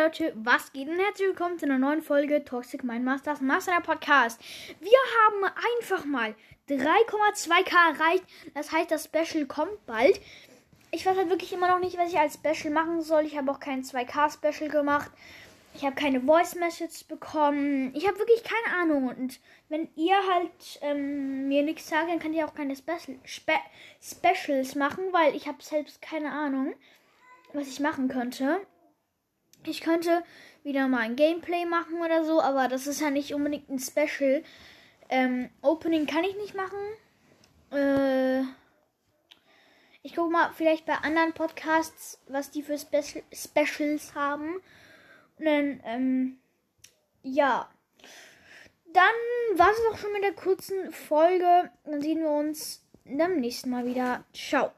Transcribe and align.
Leute, 0.00 0.32
was 0.36 0.72
geht 0.72 0.86
und 0.86 1.00
herzlich 1.00 1.26
willkommen 1.26 1.58
zu 1.58 1.66
einer 1.66 1.76
neuen 1.76 2.02
Folge 2.02 2.44
Toxic 2.44 2.84
Mind 2.84 3.04
Masters 3.04 3.40
Master 3.40 3.80
Podcast. 3.80 4.40
Wir 4.78 4.92
haben 4.92 5.52
einfach 5.74 6.04
mal 6.04 6.36
3,2k 6.68 7.94
erreicht. 7.94 8.24
Das 8.54 8.70
heißt, 8.70 8.92
das 8.92 9.06
Special 9.06 9.46
kommt 9.46 9.84
bald. 9.86 10.20
Ich 10.92 11.04
weiß 11.04 11.16
halt 11.16 11.30
wirklich 11.30 11.52
immer 11.52 11.66
noch 11.66 11.80
nicht, 11.80 11.98
was 11.98 12.12
ich 12.12 12.18
als 12.18 12.34
Special 12.34 12.72
machen 12.72 13.02
soll. 13.02 13.24
Ich 13.24 13.36
habe 13.36 13.50
auch 13.50 13.58
kein 13.58 13.82
2k 13.82 14.32
Special 14.32 14.70
gemacht. 14.70 15.10
Ich 15.74 15.84
habe 15.84 15.96
keine 15.96 16.20
Voice 16.20 16.54
Message 16.54 17.06
bekommen. 17.08 17.92
Ich 17.96 18.06
habe 18.06 18.20
wirklich 18.20 18.44
keine 18.44 18.76
Ahnung. 18.76 19.08
Und 19.08 19.40
wenn 19.68 19.88
ihr 19.96 20.16
halt 20.32 20.78
ähm, 20.80 21.48
mir 21.48 21.64
nichts 21.64 21.88
sagt, 21.88 22.08
dann 22.08 22.20
könnt 22.20 22.36
ihr 22.36 22.46
auch 22.46 22.54
keine 22.54 22.76
Special, 22.76 23.18
Spe 23.24 23.58
Specials 24.00 24.76
machen, 24.76 25.06
weil 25.10 25.34
ich 25.34 25.48
habe 25.48 25.60
selbst 25.60 26.00
keine 26.00 26.30
Ahnung, 26.30 26.74
was 27.52 27.66
ich 27.66 27.80
machen 27.80 28.06
könnte. 28.06 28.60
Ich 29.64 29.80
könnte 29.80 30.22
wieder 30.62 30.88
mal 30.88 31.00
ein 31.00 31.16
Gameplay 31.16 31.64
machen 31.64 32.00
oder 32.00 32.24
so, 32.24 32.40
aber 32.40 32.68
das 32.68 32.86
ist 32.86 33.00
ja 33.00 33.10
nicht 33.10 33.34
unbedingt 33.34 33.68
ein 33.68 33.78
Special. 33.78 34.42
Ähm, 35.08 35.50
Opening 35.62 36.06
kann 36.06 36.24
ich 36.24 36.36
nicht 36.36 36.54
machen. 36.54 36.78
Äh, 37.72 38.42
ich 40.02 40.14
gucke 40.14 40.30
mal 40.30 40.50
vielleicht 40.54 40.86
bei 40.86 40.94
anderen 40.94 41.32
Podcasts, 41.32 42.20
was 42.28 42.50
die 42.50 42.62
für 42.62 42.78
Spe 42.78 43.02
Specials 43.32 44.14
haben. 44.14 44.54
Und 45.38 45.44
dann, 45.44 45.80
ähm, 45.84 46.38
ja. 47.22 47.68
Dann 48.92 49.58
war 49.58 49.70
es 49.70 49.78
auch 49.90 49.98
schon 49.98 50.12
mit 50.12 50.22
der 50.22 50.32
kurzen 50.32 50.92
Folge. 50.92 51.70
Dann 51.84 52.00
sehen 52.00 52.20
wir 52.20 52.30
uns 52.30 52.84
beim 53.04 53.40
nächsten 53.40 53.70
Mal 53.70 53.84
wieder. 53.84 54.24
Ciao. 54.32 54.72